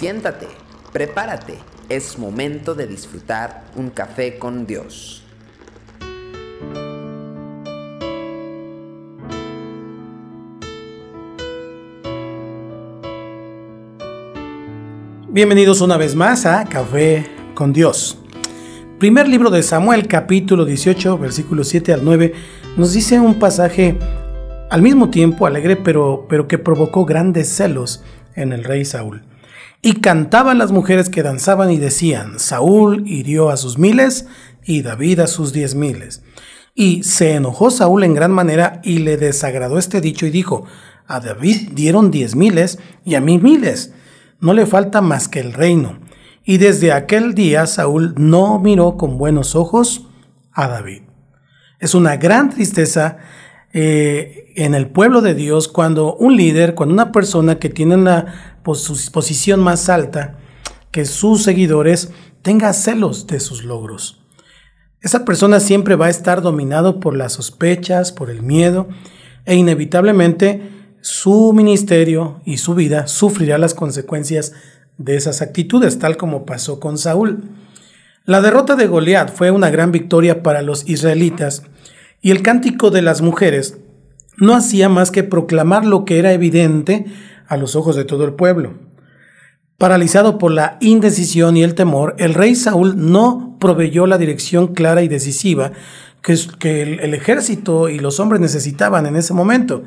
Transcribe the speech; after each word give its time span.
Siéntate, 0.00 0.46
prepárate, 0.94 1.58
es 1.90 2.18
momento 2.18 2.74
de 2.74 2.86
disfrutar 2.86 3.64
un 3.76 3.90
café 3.90 4.38
con 4.38 4.66
Dios. 4.66 5.22
Bienvenidos 15.28 15.82
una 15.82 15.98
vez 15.98 16.16
más 16.16 16.46
a 16.46 16.64
Café 16.64 17.26
con 17.52 17.74
Dios. 17.74 18.16
Primer 18.98 19.28
libro 19.28 19.50
de 19.50 19.62
Samuel, 19.62 20.08
capítulo 20.08 20.64
18, 20.64 21.18
versículos 21.18 21.68
7 21.68 21.92
al 21.92 22.06
9, 22.06 22.32
nos 22.78 22.94
dice 22.94 23.20
un 23.20 23.38
pasaje 23.38 23.98
al 24.70 24.80
mismo 24.80 25.10
tiempo 25.10 25.44
alegre, 25.44 25.76
pero, 25.76 26.24
pero 26.26 26.48
que 26.48 26.56
provocó 26.56 27.04
grandes 27.04 27.50
celos 27.50 28.02
en 28.34 28.54
el 28.54 28.64
rey 28.64 28.86
Saúl. 28.86 29.24
Y 29.82 29.94
cantaban 29.94 30.58
las 30.58 30.72
mujeres 30.72 31.08
que 31.08 31.22
danzaban 31.22 31.70
y 31.70 31.78
decían, 31.78 32.38
Saúl 32.38 33.04
hirió 33.06 33.48
a 33.50 33.56
sus 33.56 33.78
miles 33.78 34.26
y 34.62 34.82
David 34.82 35.20
a 35.20 35.26
sus 35.26 35.52
diez 35.52 35.74
miles. 35.74 36.22
Y 36.74 37.02
se 37.02 37.34
enojó 37.34 37.70
Saúl 37.70 38.04
en 38.04 38.14
gran 38.14 38.30
manera 38.30 38.80
y 38.84 38.98
le 38.98 39.16
desagradó 39.16 39.78
este 39.78 40.00
dicho 40.00 40.26
y 40.26 40.30
dijo, 40.30 40.66
a 41.06 41.20
David 41.20 41.70
dieron 41.72 42.10
diez 42.10 42.36
miles 42.36 42.78
y 43.04 43.14
a 43.14 43.20
mí 43.20 43.38
miles. 43.38 43.92
No 44.38 44.52
le 44.52 44.66
falta 44.66 45.00
más 45.00 45.28
que 45.28 45.40
el 45.40 45.52
reino. 45.52 45.98
Y 46.44 46.58
desde 46.58 46.92
aquel 46.92 47.34
día 47.34 47.66
Saúl 47.66 48.14
no 48.16 48.58
miró 48.58 48.96
con 48.96 49.18
buenos 49.18 49.54
ojos 49.54 50.06
a 50.52 50.68
David. 50.68 51.02
Es 51.78 51.94
una 51.94 52.16
gran 52.16 52.50
tristeza 52.50 53.18
eh, 53.72 54.52
en 54.56 54.74
el 54.74 54.88
pueblo 54.88 55.22
de 55.22 55.34
Dios 55.34 55.68
cuando 55.68 56.14
un 56.16 56.36
líder, 56.36 56.74
cuando 56.74 56.92
una 56.92 57.12
persona 57.12 57.58
que 57.58 57.68
tiene 57.68 57.94
una 57.94 58.58
posición 58.64 59.60
más 59.60 59.88
alta 59.88 60.38
que 60.90 61.04
sus 61.04 61.44
seguidores 61.44 62.10
tenga 62.42 62.72
celos 62.72 63.26
de 63.26 63.38
sus 63.38 63.64
logros. 63.64 64.20
Esa 65.02 65.24
persona 65.24 65.60
siempre 65.60 65.94
va 65.94 66.06
a 66.06 66.10
estar 66.10 66.42
dominado 66.42 67.00
por 67.00 67.16
las 67.16 67.34
sospechas, 67.34 68.12
por 68.12 68.28
el 68.28 68.42
miedo 68.42 68.88
e 69.46 69.54
inevitablemente 69.54 70.60
su 71.00 71.52
ministerio 71.54 72.42
y 72.44 72.58
su 72.58 72.74
vida 72.74 73.06
sufrirá 73.06 73.56
las 73.56 73.74
consecuencias 73.74 74.52
de 74.98 75.16
esas 75.16 75.40
actitudes, 75.40 75.98
tal 75.98 76.16
como 76.18 76.44
pasó 76.44 76.78
con 76.80 76.98
Saúl. 76.98 77.44
La 78.26 78.42
derrota 78.42 78.76
de 78.76 78.86
Goliat 78.86 79.34
fue 79.34 79.50
una 79.50 79.70
gran 79.70 79.92
victoria 79.92 80.42
para 80.42 80.60
los 80.60 80.86
israelitas 80.88 81.62
y 82.20 82.30
el 82.30 82.42
cántico 82.42 82.90
de 82.90 83.02
las 83.02 83.22
mujeres 83.22 83.78
no 84.36 84.54
hacía 84.54 84.88
más 84.88 85.10
que 85.10 85.24
proclamar 85.24 85.84
lo 85.84 86.04
que 86.04 86.18
era 86.18 86.32
evidente 86.32 87.06
a 87.46 87.56
los 87.56 87.76
ojos 87.76 87.96
de 87.96 88.04
todo 88.04 88.24
el 88.24 88.34
pueblo. 88.34 88.74
Paralizado 89.78 90.36
por 90.38 90.52
la 90.52 90.76
indecisión 90.80 91.56
y 91.56 91.62
el 91.62 91.74
temor, 91.74 92.14
el 92.18 92.34
rey 92.34 92.54
Saúl 92.54 93.10
no 93.10 93.56
proveyó 93.58 94.06
la 94.06 94.18
dirección 94.18 94.74
clara 94.74 95.02
y 95.02 95.08
decisiva 95.08 95.72
que, 96.22 96.82
el, 97.02 97.14
ejército 97.14 97.88
y 97.88 97.98
los 97.98 98.20
hombres 98.20 98.40
necesitaban 98.40 99.06
en 99.06 99.16
ese 99.16 99.32
momento. 99.32 99.82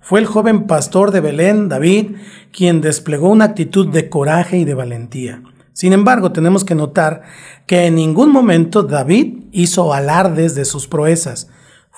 Fue 0.00 0.20
el 0.20 0.26
joven 0.26 0.66
pastor 0.66 1.10
de 1.10 1.20
Belén, 1.20 1.68
David, 1.68 2.16
quien 2.52 2.80
desplegó 2.80 3.30
una 3.30 3.46
actitud 3.46 3.88
de 3.88 4.08
coraje 4.08 4.58
y 4.58 4.64
de 4.64 4.74
valentía. 4.74 5.42
Sin 5.72 5.92
embargo, 5.92 6.32
tenemos 6.32 6.64
que 6.64 6.74
notar 6.74 7.22
que 7.66 7.86
en 7.86 7.94
ningún 7.94 8.32
momento 8.32 8.82
David 8.82 9.44
hizo 9.52 9.94
alardes 9.94 10.54
de 10.54 10.64
sus 10.64 10.88
proezas. 10.88 11.48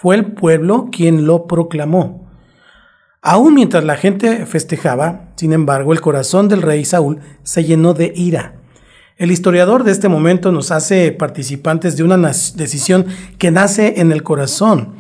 Fue 0.00 0.14
el 0.14 0.32
pueblo 0.32 0.88
quien 0.90 1.26
lo 1.26 1.46
proclamó. 1.46 2.26
Aún 3.20 3.52
mientras 3.52 3.84
la 3.84 3.96
gente 3.96 4.46
festejaba, 4.46 5.28
sin 5.36 5.52
embargo, 5.52 5.92
el 5.92 6.00
corazón 6.00 6.48
del 6.48 6.62
rey 6.62 6.86
Saúl 6.86 7.20
se 7.42 7.64
llenó 7.64 7.92
de 7.92 8.10
ira. 8.16 8.54
El 9.18 9.30
historiador 9.30 9.84
de 9.84 9.92
este 9.92 10.08
momento 10.08 10.52
nos 10.52 10.70
hace 10.70 11.12
participantes 11.12 11.98
de 11.98 12.04
una 12.04 12.16
decisión 12.16 13.04
que 13.36 13.50
nace 13.50 14.00
en 14.00 14.10
el 14.10 14.22
corazón. 14.22 14.94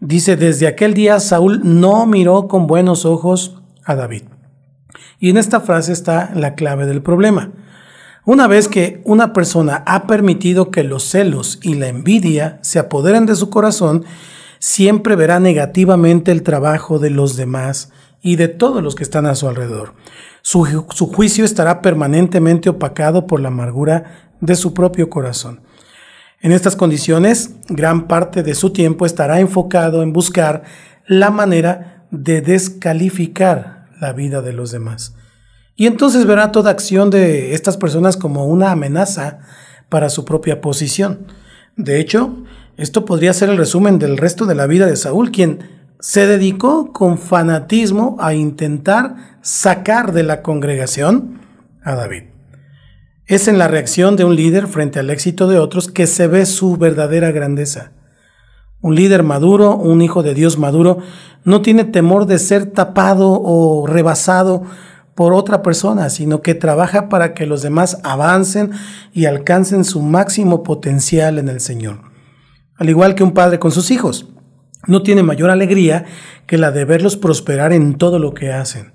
Dice, 0.00 0.34
desde 0.34 0.66
aquel 0.66 0.92
día 0.92 1.20
Saúl 1.20 1.60
no 1.62 2.04
miró 2.06 2.48
con 2.48 2.66
buenos 2.66 3.04
ojos 3.04 3.62
a 3.84 3.94
David. 3.94 4.24
Y 5.20 5.30
en 5.30 5.36
esta 5.36 5.60
frase 5.60 5.92
está 5.92 6.32
la 6.34 6.56
clave 6.56 6.86
del 6.86 7.00
problema. 7.00 7.52
Una 8.24 8.46
vez 8.46 8.68
que 8.68 9.00
una 9.04 9.32
persona 9.32 9.82
ha 9.84 10.06
permitido 10.06 10.70
que 10.70 10.84
los 10.84 11.02
celos 11.02 11.58
y 11.60 11.74
la 11.74 11.88
envidia 11.88 12.60
se 12.62 12.78
apoderen 12.78 13.26
de 13.26 13.34
su 13.34 13.50
corazón, 13.50 14.04
siempre 14.60 15.16
verá 15.16 15.40
negativamente 15.40 16.30
el 16.30 16.44
trabajo 16.44 17.00
de 17.00 17.10
los 17.10 17.34
demás 17.34 17.90
y 18.20 18.36
de 18.36 18.46
todos 18.46 18.80
los 18.80 18.94
que 18.94 19.02
están 19.02 19.26
a 19.26 19.34
su 19.34 19.48
alrededor. 19.48 19.94
Su, 20.40 20.64
juicio 21.12 21.44
estará 21.44 21.82
permanentemente 21.82 22.68
opacado 22.68 23.26
por 23.26 23.40
la 23.40 23.48
amargura 23.48 24.30
de 24.40 24.54
su 24.54 24.72
propio 24.72 25.10
corazón. 25.10 25.60
En 26.40 26.52
estas 26.52 26.76
condiciones, 26.76 27.56
gran 27.68 28.06
parte 28.06 28.44
de 28.44 28.54
su 28.54 28.72
tiempo 28.72 29.04
estará 29.04 29.40
enfocado 29.40 30.00
en 30.00 30.12
buscar 30.12 30.62
la 31.06 31.30
manera 31.32 32.04
de 32.12 32.40
descalificar 32.40 33.88
la 34.00 34.12
vida 34.12 34.42
de 34.42 34.52
los 34.52 34.70
demás. 34.70 35.16
Y 35.82 35.88
entonces 35.88 36.26
verá 36.26 36.52
toda 36.52 36.70
acción 36.70 37.10
de 37.10 37.54
estas 37.54 37.76
personas 37.76 38.16
como 38.16 38.46
una 38.46 38.70
amenaza 38.70 39.40
para 39.88 40.10
su 40.10 40.24
propia 40.24 40.60
posición. 40.60 41.26
De 41.76 41.98
hecho, 41.98 42.36
esto 42.76 43.04
podría 43.04 43.32
ser 43.32 43.48
el 43.48 43.56
resumen 43.56 43.98
del 43.98 44.16
resto 44.16 44.46
de 44.46 44.54
la 44.54 44.68
vida 44.68 44.86
de 44.86 44.94
Saúl, 44.94 45.32
quien 45.32 45.68
se 45.98 46.28
dedicó 46.28 46.92
con 46.92 47.18
fanatismo 47.18 48.16
a 48.20 48.32
intentar 48.32 49.16
sacar 49.40 50.12
de 50.12 50.22
la 50.22 50.40
congregación 50.40 51.40
a 51.82 51.96
David. 51.96 52.26
Es 53.26 53.48
en 53.48 53.58
la 53.58 53.66
reacción 53.66 54.14
de 54.14 54.24
un 54.24 54.36
líder 54.36 54.68
frente 54.68 55.00
al 55.00 55.10
éxito 55.10 55.48
de 55.48 55.58
otros 55.58 55.88
que 55.88 56.06
se 56.06 56.28
ve 56.28 56.46
su 56.46 56.76
verdadera 56.76 57.32
grandeza. 57.32 57.90
Un 58.80 58.94
líder 58.94 59.24
maduro, 59.24 59.74
un 59.74 60.00
hijo 60.00 60.22
de 60.22 60.34
Dios 60.34 60.58
maduro, 60.58 60.98
no 61.42 61.60
tiene 61.60 61.82
temor 61.82 62.26
de 62.26 62.38
ser 62.38 62.66
tapado 62.66 63.32
o 63.42 63.84
rebasado 63.88 64.62
por 65.14 65.34
otra 65.34 65.62
persona, 65.62 66.10
sino 66.10 66.42
que 66.42 66.54
trabaja 66.54 67.08
para 67.08 67.34
que 67.34 67.46
los 67.46 67.62
demás 67.62 67.98
avancen 68.02 68.70
y 69.12 69.26
alcancen 69.26 69.84
su 69.84 70.00
máximo 70.00 70.62
potencial 70.62 71.38
en 71.38 71.48
el 71.48 71.60
Señor 71.60 72.12
al 72.82 72.90
igual 72.90 73.14
que 73.14 73.22
un 73.22 73.30
padre 73.30 73.60
con 73.60 73.70
sus 73.70 73.92
hijos. 73.92 74.26
No 74.88 75.04
tiene 75.04 75.22
mayor 75.22 75.50
alegría 75.50 76.04
que 76.46 76.58
la 76.58 76.72
de 76.72 76.84
verlos 76.84 77.16
prosperar 77.16 77.72
en 77.72 77.94
todo 77.94 78.18
lo 78.18 78.34
que 78.34 78.52
hacen. 78.52 78.92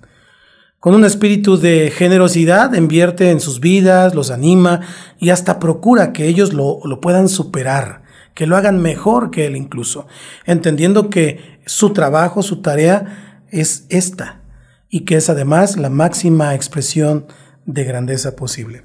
Con 0.82 0.94
un 0.94 1.06
espíritu 1.06 1.58
de 1.58 1.90
generosidad 1.96 2.74
invierte 2.74 3.32
en 3.32 3.40
sus 3.40 3.62
vidas, 3.62 4.14
los 4.14 4.30
anima 4.30 4.82
y 5.20 5.30
hasta 5.30 5.58
procura 5.58 6.12
que 6.12 6.28
ellos 6.28 6.52
lo, 6.52 6.80
lo 6.84 7.00
puedan 7.00 7.30
superar, 7.30 8.04
que 8.34 8.46
lo 8.46 8.58
hagan 8.58 8.82
mejor 8.82 9.32
que 9.32 9.46
él 9.46 9.56
incluso, 9.56 10.06
entendiendo 10.46 11.10
que 11.10 11.62
su 11.66 11.94
trabajo, 11.94 12.44
su 12.44 12.62
tarea 12.62 13.46
es 13.50 13.86
esta 13.88 14.42
y 14.90 15.02
que 15.02 15.18
es 15.18 15.30
además 15.30 15.78
la 15.78 15.90
máxima 15.90 16.56
expresión 16.56 17.28
de 17.66 17.84
grandeza 17.84 18.36
posible. 18.36 18.84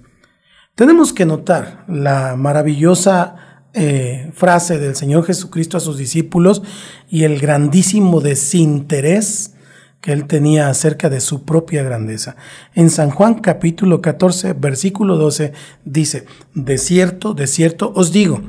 Tenemos 0.74 1.12
que 1.12 1.26
notar 1.26 1.84
la 1.88 2.36
maravillosa 2.36 3.36
eh, 3.74 4.30
frase 4.34 4.78
del 4.78 4.96
Señor 4.96 5.24
Jesucristo 5.24 5.76
a 5.76 5.80
sus 5.80 5.96
discípulos 5.96 6.62
y 7.08 7.24
el 7.24 7.38
grandísimo 7.38 8.20
desinterés 8.20 9.54
que 10.02 10.12
él 10.12 10.26
tenía 10.26 10.68
acerca 10.68 11.08
de 11.08 11.20
su 11.20 11.44
propia 11.44 11.82
grandeza. 11.82 12.36
En 12.74 12.90
San 12.90 13.10
Juan 13.10 13.34
capítulo 13.34 14.02
14, 14.02 14.52
versículo 14.54 15.16
12 15.16 15.52
dice, 15.84 16.26
de 16.54 16.76
cierto, 16.76 17.34
de 17.34 17.46
cierto 17.46 17.92
os 17.94 18.12
digo, 18.12 18.42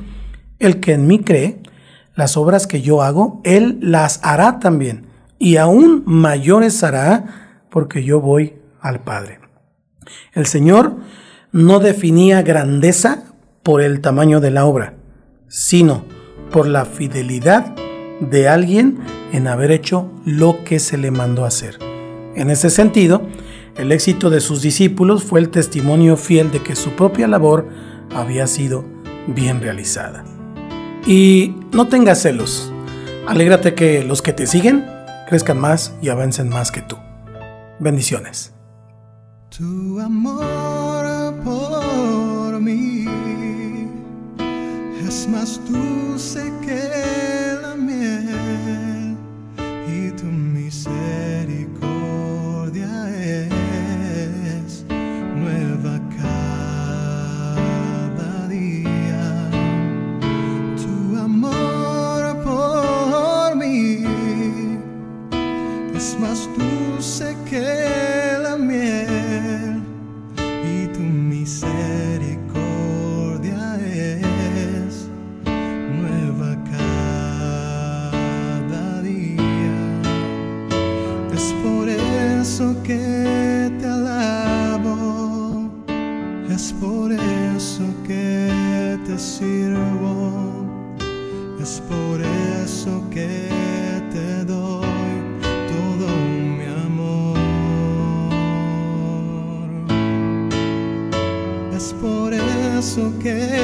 el 0.58 0.80
que 0.80 0.92
en 0.92 1.06
mí 1.06 1.20
cree, 1.20 1.62
las 2.16 2.36
obras 2.36 2.66
que 2.66 2.82
yo 2.82 3.02
hago, 3.02 3.40
él 3.44 3.78
las 3.80 4.20
hará 4.22 4.58
también, 4.58 5.06
y 5.38 5.56
aún 5.56 6.02
mayores 6.06 6.82
hará, 6.82 7.43
porque 7.74 8.04
yo 8.04 8.20
voy 8.20 8.54
al 8.80 9.00
Padre. 9.00 9.40
El 10.32 10.46
Señor 10.46 10.94
no 11.50 11.80
definía 11.80 12.40
grandeza 12.42 13.24
por 13.64 13.82
el 13.82 14.00
tamaño 14.00 14.38
de 14.38 14.52
la 14.52 14.64
obra, 14.64 14.94
sino 15.48 16.04
por 16.52 16.68
la 16.68 16.84
fidelidad 16.84 17.74
de 18.20 18.48
alguien 18.48 18.98
en 19.32 19.48
haber 19.48 19.72
hecho 19.72 20.08
lo 20.24 20.62
que 20.62 20.78
se 20.78 20.98
le 20.98 21.10
mandó 21.10 21.44
hacer. 21.44 21.80
En 22.36 22.48
ese 22.48 22.70
sentido, 22.70 23.22
el 23.76 23.90
éxito 23.90 24.30
de 24.30 24.40
sus 24.40 24.62
discípulos 24.62 25.24
fue 25.24 25.40
el 25.40 25.48
testimonio 25.48 26.16
fiel 26.16 26.52
de 26.52 26.62
que 26.62 26.76
su 26.76 26.90
propia 26.90 27.26
labor 27.26 27.66
había 28.14 28.46
sido 28.46 28.84
bien 29.26 29.60
realizada. 29.60 30.24
Y 31.08 31.56
no 31.72 31.88
tengas 31.88 32.22
celos. 32.22 32.72
Alégrate 33.26 33.74
que 33.74 34.04
los 34.04 34.22
que 34.22 34.32
te 34.32 34.46
siguen 34.46 34.86
crezcan 35.28 35.58
más 35.58 35.96
y 36.00 36.10
avancen 36.10 36.48
más 36.48 36.70
que 36.70 36.80
tú. 36.80 36.98
Bendiciones. 37.80 38.52
Tu 39.56 40.00
amor 40.00 41.34
por 41.44 42.60
mí 42.60 43.04
es 45.06 45.28
más 45.28 45.60
dulce 45.68 46.52
que 46.64 46.83
miel 68.58 69.82
y 70.38 70.86
tu 70.92 71.00
misericordia 71.00 73.78
es 73.84 75.08
nueva 75.98 76.56
cada 77.90 79.02
día. 79.02 80.02
Es 81.32 81.52
por 81.62 81.88
eso 81.88 82.76
que 82.82 83.70
te 83.80 83.86
alabo, 83.86 85.70
es 86.48 86.72
por 86.80 87.12
eso 87.12 87.84
que 88.06 88.98
te 89.06 89.18
sirvo, 89.18 89.63
que 103.24 103.63